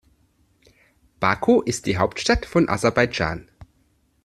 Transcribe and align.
Baku 1.19 1.61
ist 1.61 1.85
die 1.85 1.99
Hauptstadt 1.99 2.47
von 2.47 2.69
Aserbaidschan. 2.69 3.51